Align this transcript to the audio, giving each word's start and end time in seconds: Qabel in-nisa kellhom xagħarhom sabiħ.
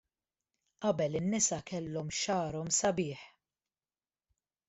Qabel 0.85 1.17
in-nisa 1.19 1.59
kellhom 1.67 2.09
xagħarhom 2.21 2.73
sabiħ. 2.79 3.23